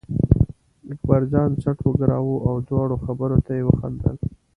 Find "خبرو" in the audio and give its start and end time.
3.05-3.37